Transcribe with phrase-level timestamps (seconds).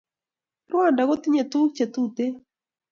[0.71, 2.33] Rwanda kotindo tukul che Tuten